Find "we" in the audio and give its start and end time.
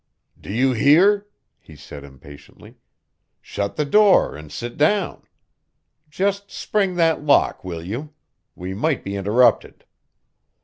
8.55-8.73